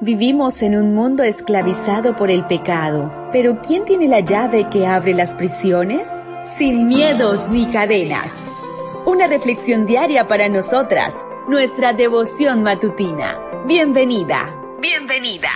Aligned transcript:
Vivimos 0.00 0.62
en 0.62 0.76
un 0.76 0.94
mundo 0.94 1.24
esclavizado 1.24 2.14
por 2.14 2.30
el 2.30 2.46
pecado, 2.46 3.10
pero 3.32 3.60
¿quién 3.66 3.84
tiene 3.84 4.06
la 4.06 4.20
llave 4.20 4.68
que 4.70 4.86
abre 4.86 5.12
las 5.12 5.34
prisiones? 5.34 6.24
Sin 6.44 6.86
miedos 6.86 7.48
ni 7.50 7.66
cadenas. 7.66 8.52
Una 9.06 9.26
reflexión 9.26 9.86
diaria 9.86 10.28
para 10.28 10.48
nosotras, 10.48 11.26
nuestra 11.48 11.94
devoción 11.94 12.62
matutina. 12.62 13.40
Bienvenida, 13.66 14.56
bienvenida. 14.80 15.48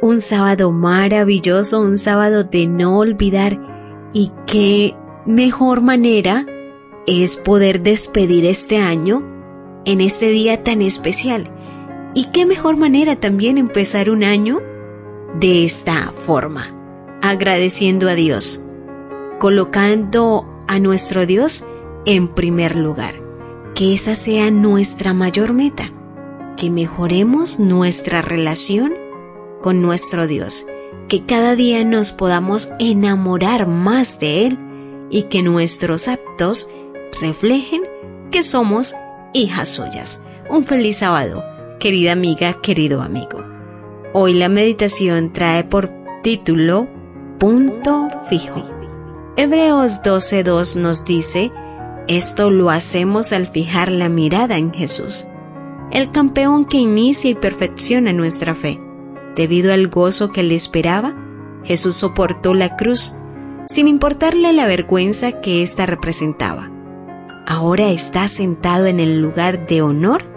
Un 0.00 0.22
sábado 0.22 0.72
maravilloso, 0.72 1.82
un 1.82 1.98
sábado 1.98 2.42
de 2.42 2.66
no 2.66 3.00
olvidar 3.00 3.60
y 4.14 4.32
qué 4.46 4.96
mejor 5.26 5.82
manera 5.82 6.46
es 7.06 7.36
poder 7.36 7.82
despedir 7.82 8.46
este 8.46 8.78
año 8.78 9.22
en 9.84 10.00
este 10.00 10.28
día 10.28 10.62
tan 10.62 10.80
especial 10.80 11.53
y 12.14 12.26
qué 12.26 12.46
mejor 12.46 12.76
manera 12.76 13.16
también 13.16 13.58
empezar 13.58 14.08
un 14.08 14.22
año 14.22 14.62
de 15.38 15.64
esta 15.64 16.12
forma, 16.12 16.72
agradeciendo 17.20 18.08
a 18.08 18.14
Dios, 18.14 18.64
colocando 19.40 20.46
a 20.68 20.78
nuestro 20.78 21.26
Dios 21.26 21.64
en 22.06 22.28
primer 22.28 22.76
lugar. 22.76 23.16
Que 23.74 23.92
esa 23.92 24.14
sea 24.14 24.52
nuestra 24.52 25.12
mayor 25.12 25.52
meta, 25.52 25.90
que 26.56 26.70
mejoremos 26.70 27.58
nuestra 27.58 28.22
relación 28.22 28.94
con 29.60 29.82
nuestro 29.82 30.28
Dios, 30.28 30.66
que 31.08 31.24
cada 31.24 31.56
día 31.56 31.84
nos 31.84 32.12
podamos 32.12 32.68
enamorar 32.78 33.66
más 33.66 34.20
de 34.20 34.46
Él 34.46 34.58
y 35.10 35.24
que 35.24 35.42
nuestros 35.42 36.06
actos 36.06 36.68
reflejen 37.20 37.82
que 38.30 38.44
somos 38.44 38.94
hijas 39.32 39.68
suyas. 39.68 40.22
Un 40.48 40.64
feliz 40.64 40.98
sábado 40.98 41.42
querida 41.78 42.12
amiga, 42.12 42.60
querido 42.60 43.02
amigo. 43.02 43.44
Hoy 44.12 44.34
la 44.34 44.48
meditación 44.48 45.32
trae 45.32 45.64
por 45.64 45.90
título 46.22 46.88
Punto 47.38 48.08
fijo. 48.28 48.62
Hebreos 49.36 50.02
12.2 50.02 50.80
nos 50.80 51.04
dice, 51.04 51.50
esto 52.06 52.50
lo 52.50 52.70
hacemos 52.70 53.32
al 53.32 53.46
fijar 53.46 53.90
la 53.90 54.08
mirada 54.08 54.56
en 54.56 54.72
Jesús, 54.72 55.26
el 55.90 56.12
campeón 56.12 56.64
que 56.64 56.76
inicia 56.76 57.30
y 57.30 57.34
perfecciona 57.34 58.12
nuestra 58.12 58.54
fe. 58.54 58.80
Debido 59.34 59.72
al 59.72 59.88
gozo 59.88 60.30
que 60.30 60.42
le 60.42 60.54
esperaba, 60.54 61.16
Jesús 61.64 61.96
soportó 61.96 62.54
la 62.54 62.76
cruz, 62.76 63.16
sin 63.66 63.88
importarle 63.88 64.52
la 64.52 64.66
vergüenza 64.66 65.40
que 65.40 65.62
ésta 65.62 65.86
representaba. 65.86 66.70
Ahora 67.46 67.90
está 67.90 68.28
sentado 68.28 68.86
en 68.86 69.00
el 69.00 69.20
lugar 69.20 69.66
de 69.66 69.82
honor 69.82 70.33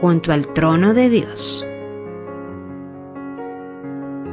junto 0.00 0.32
al 0.32 0.52
trono 0.52 0.94
de 0.94 1.10
Dios. 1.10 1.66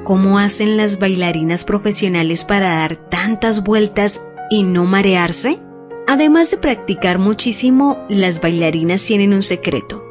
¿Cómo 0.03 0.37
hacen 0.37 0.77
las 0.77 0.99
bailarinas 0.99 1.63
profesionales 1.63 2.43
para 2.43 2.75
dar 2.75 2.95
tantas 2.95 3.63
vueltas 3.63 4.23
y 4.51 4.63
no 4.63 4.85
marearse? 4.85 5.59
Además 6.07 6.51
de 6.51 6.57
practicar 6.57 7.17
muchísimo, 7.17 7.97
las 8.07 8.39
bailarinas 8.39 9.03
tienen 9.03 9.33
un 9.33 9.41
secreto, 9.41 10.05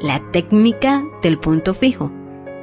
la 0.00 0.20
técnica 0.30 1.02
del 1.22 1.38
punto 1.38 1.74
fijo. 1.74 2.12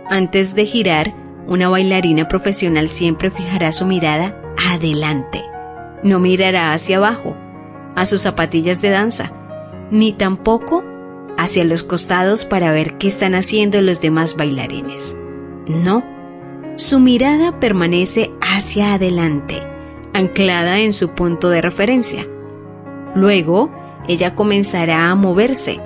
Antes 0.09 0.56
de 0.56 0.66
girar, 0.66 1.14
una 1.48 1.67
bailarina 1.67 2.30
profesional 2.30 2.88
siempre 2.88 3.32
fijará 3.32 3.73
su 3.73 3.86
mirada 3.86 4.42
adelante. 4.72 5.44
No 6.04 6.20
mirará 6.20 6.72
hacia 6.72 6.98
abajo, 6.98 7.36
a 7.95 8.06
sus 8.06 8.22
zapatillas 8.22 8.82
de 8.82 8.92
danza, 8.92 9.34
ni 9.92 10.14
tampoco 10.14 10.84
hacia 11.48 11.64
los 11.64 11.84
costados 11.84 12.45
para 12.45 12.72
ver 12.72 12.98
qué 12.98 13.08
están 13.08 13.34
haciendo 13.34 13.81
los 13.81 14.02
demás 14.02 14.36
bailarines. 14.36 15.17
No, 15.66 16.04
su 16.76 17.00
mirada 17.00 17.59
permanece 17.62 18.31
hacia 18.42 18.95
adelante, 18.95 19.64
anclada 20.14 20.80
en 20.80 20.92
su 20.92 21.11
punto 21.16 21.49
de 21.49 21.61
referencia. 21.61 22.27
Luego, 23.16 23.72
ella 24.10 24.36
comenzará 24.36 25.10
a 25.10 25.16
moverse, 25.16 25.80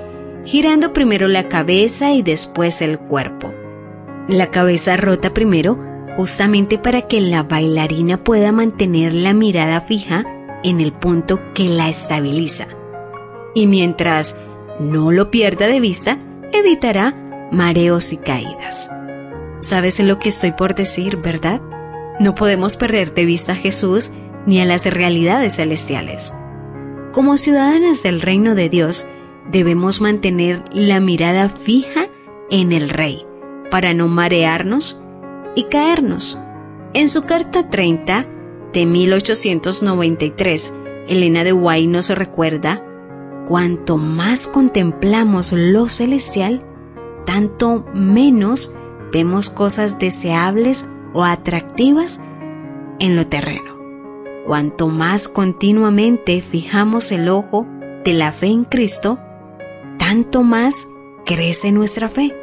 girando 0.45 0.93
primero 0.93 1.27
la 1.27 1.47
cabeza 1.47 2.11
y 2.11 2.23
después 2.23 2.81
el 2.81 2.97
cuerpo. 2.97 3.53
La 4.27 4.49
cabeza 4.49 4.97
rota 4.97 5.31
primero 5.31 5.77
justamente 6.17 6.79
para 6.79 7.03
que 7.03 7.21
la 7.21 7.43
bailarina 7.43 8.23
pueda 8.23 8.51
mantener 8.51 9.13
la 9.13 9.33
mirada 9.33 9.79
fija 9.79 10.25
en 10.63 10.81
el 10.81 10.91
punto 10.91 11.39
que 11.53 11.65
la 11.65 11.87
estabiliza. 11.87 12.67
Y 13.53 13.67
mientras 13.67 14.37
no 14.81 15.11
lo 15.11 15.31
pierda 15.31 15.67
de 15.67 15.79
vista, 15.79 16.17
evitará 16.51 17.49
mareos 17.51 18.11
y 18.13 18.17
caídas. 18.17 18.89
¿Sabes 19.59 19.99
lo 19.99 20.17
que 20.17 20.29
estoy 20.29 20.53
por 20.53 20.73
decir, 20.73 21.17
verdad? 21.17 21.61
No 22.19 22.33
podemos 22.33 22.77
perder 22.77 23.13
de 23.13 23.25
vista 23.25 23.53
a 23.53 23.55
Jesús 23.55 24.11
ni 24.45 24.59
a 24.59 24.65
las 24.65 24.85
realidades 24.85 25.57
celestiales. 25.57 26.33
Como 27.11 27.37
ciudadanas 27.37 28.01
del 28.03 28.21
reino 28.21 28.55
de 28.55 28.69
Dios, 28.69 29.05
debemos 29.51 30.01
mantener 30.01 30.63
la 30.71 30.99
mirada 30.99 31.47
fija 31.47 32.07
en 32.49 32.71
el 32.71 32.89
Rey, 32.89 33.25
para 33.69 33.93
no 33.93 34.07
marearnos 34.07 35.01
y 35.55 35.65
caernos. 35.65 36.39
En 36.93 37.07
su 37.07 37.23
carta 37.23 37.69
30 37.69 38.25
de 38.73 38.85
1893, 38.85 40.73
Elena 41.07 41.43
de 41.43 41.53
White 41.53 41.87
nos 41.87 42.09
recuerda 42.09 42.83
cuanto 43.47 43.97
más 43.97 44.47
contemplamos 44.47 45.51
lo 45.53 45.87
celestial, 45.87 46.65
tanto 47.25 47.85
menos 47.93 48.73
vemos 49.11 49.49
cosas 49.49 49.99
deseables 49.99 50.87
o 51.13 51.23
atractivas 51.23 52.21
en 52.99 53.15
lo 53.15 53.27
terreno. 53.27 53.79
Cuanto 54.45 54.87
más 54.87 55.27
continuamente 55.27 56.41
fijamos 56.41 57.11
el 57.11 57.29
ojo 57.29 57.67
de 58.03 58.13
la 58.13 58.31
fe 58.31 58.47
en 58.47 58.63
Cristo, 58.63 59.19
tanto 59.97 60.43
más 60.43 60.87
crece 61.25 61.71
nuestra 61.71 62.09
fe. 62.09 62.35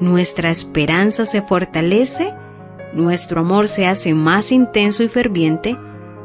Nuestra 0.00 0.50
esperanza 0.50 1.24
se 1.24 1.42
fortalece, 1.42 2.34
nuestro 2.94 3.40
amor 3.40 3.68
se 3.68 3.86
hace 3.86 4.14
más 4.14 4.52
intenso 4.52 5.02
y 5.02 5.08
ferviente 5.08 5.76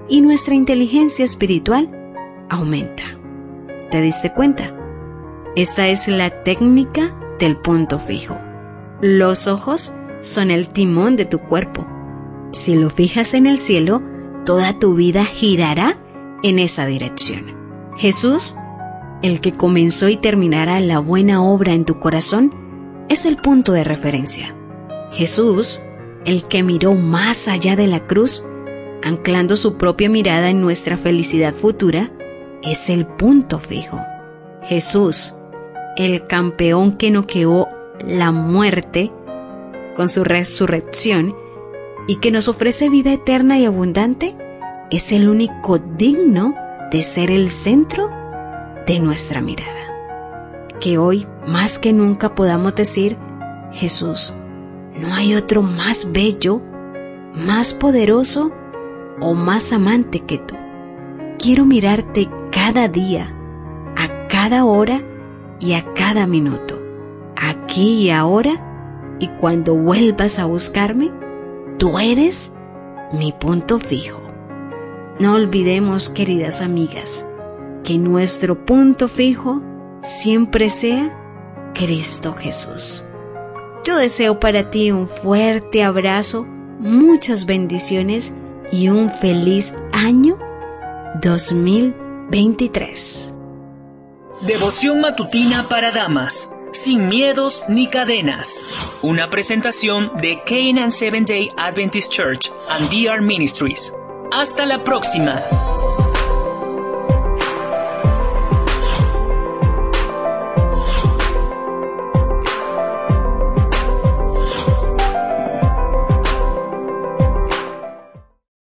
y 0.10 0.22
nuestra 0.22 0.56
inteligencia 0.56 1.26
espiritual 1.26 1.90
aumenta. 2.50 3.04
¿Te 3.92 4.02
diste 4.02 4.32
cuenta? 4.34 4.76
Esta 5.56 5.88
es 5.88 6.08
la 6.08 6.30
técnica 6.44 7.16
del 7.40 7.58
punto 7.58 8.00
fijo. 8.00 8.38
Los 9.02 9.48
ojos 9.48 9.94
son 10.22 10.52
el 10.52 10.70
timón 10.70 11.16
de 11.16 11.26
tu 11.26 11.40
cuerpo. 11.40 11.86
Si 12.52 12.76
lo 12.76 12.90
fijas 12.90 13.34
en 13.34 13.46
el 13.46 13.58
cielo, 13.58 14.02
toda 14.46 14.80
tu 14.80 14.96
vida 14.96 15.24
girará 15.24 16.00
en 16.44 16.60
esa 16.60 16.86
dirección. 16.86 17.56
Jesús, 17.98 18.56
el 19.22 19.40
que 19.40 19.52
comenzó 19.52 20.10
y 20.10 20.18
terminará 20.18 20.80
la 20.80 21.00
buena 21.00 21.44
obra 21.44 21.74
en 21.74 21.86
tu 21.86 22.00
corazón, 22.00 22.54
es 23.08 23.26
el 23.26 23.38
punto 23.38 23.72
de 23.72 23.84
referencia. 23.84 24.56
Jesús, 25.12 25.82
el 26.26 26.46
que 26.46 26.64
miró 26.64 26.96
más 26.96 27.48
allá 27.48 27.76
de 27.76 27.88
la 27.88 28.08
cruz, 28.08 28.44
anclando 29.04 29.56
su 29.56 29.78
propia 29.78 30.10
mirada 30.10 30.50
en 30.50 30.60
nuestra 30.62 30.98
felicidad 30.98 31.54
futura, 31.54 32.12
es 32.66 32.90
el 32.90 33.06
punto 33.06 33.60
fijo. 33.60 34.02
Jesús, 34.64 35.36
el 35.96 36.28
campeón 36.28 36.98
que 36.98 37.12
noqueó 37.12 37.70
la 38.06 38.32
muerte 38.32 39.12
con 39.96 40.10
su 40.10 40.24
resurrección 40.24 41.36
y 42.08 42.18
que 42.18 42.32
nos 42.32 42.48
ofrece 42.48 42.90
vida 42.90 43.14
eterna 43.14 43.58
y 43.58 43.66
abundante, 43.66 44.36
es 44.92 45.12
el 45.12 45.30
único 45.30 45.78
digno 45.80 46.56
de 46.92 47.04
ser 47.04 47.32
el 47.32 47.50
centro 47.50 48.10
de 48.86 49.00
nuestra 49.00 49.42
mirada. 49.42 49.72
Que 50.80 50.98
hoy, 50.98 51.28
más 51.48 51.80
que 51.80 51.94
nunca, 51.94 52.36
podamos 52.36 52.76
decir, 52.76 53.18
Jesús, 53.72 54.34
no 55.00 55.14
hay 55.14 55.36
otro 55.36 55.62
más 55.62 56.12
bello, 56.12 56.62
más 57.34 57.74
poderoso 57.74 58.52
o 59.20 59.34
más 59.34 59.72
amante 59.72 60.20
que 60.20 60.38
tú. 60.38 60.56
Quiero 61.40 61.66
mirarte 61.66 62.30
cada 62.56 62.88
día, 62.88 63.36
a 63.98 64.28
cada 64.30 64.64
hora 64.64 65.04
y 65.60 65.74
a 65.74 65.84
cada 65.94 66.26
minuto, 66.26 66.82
aquí 67.36 68.06
y 68.06 68.12
ahora, 68.12 69.18
y 69.20 69.28
cuando 69.28 69.76
vuelvas 69.76 70.40
a 70.40 70.46
buscarme, 70.46 71.12
tú 71.78 72.00
eres 72.00 72.54
mi 73.12 73.34
punto 73.34 73.78
fijo. 73.78 74.22
No 75.20 75.34
olvidemos, 75.34 76.08
queridas 76.08 76.62
amigas, 76.62 77.28
que 77.84 77.98
nuestro 77.98 78.66
punto 78.66 79.10
fijo 79.10 79.62
siempre 80.02 80.70
sea 80.70 81.14
Cristo 81.74 82.32
Jesús. 82.32 83.04
Yo 83.84 83.98
deseo 83.98 84.40
para 84.40 84.70
ti 84.70 84.94
un 84.94 85.08
fuerte 85.08 85.84
abrazo, 85.84 86.48
muchas 86.80 87.46
bendiciones 87.46 88.34
y 88.72 88.88
un 88.88 89.10
feliz 89.10 89.76
año 89.92 90.38
2023. 92.30 93.34
Devoción 94.42 95.00
matutina 95.00 95.68
para 95.70 95.92
damas 95.92 96.52
Sin 96.72 97.08
miedos 97.08 97.64
ni 97.70 97.88
cadenas. 97.88 98.68
Una 99.02 99.30
presentación 99.30 100.12
de 100.20 100.42
Canaan 100.46 100.92
Seventh 100.92 101.30
Day 101.30 101.50
Adventist 101.56 102.12
Church 102.12 102.52
and 102.68 102.90
DR 102.90 103.22
Ministries. 103.22 103.94
Hasta 104.34 104.66
la 104.66 104.84
próxima. 104.84 105.42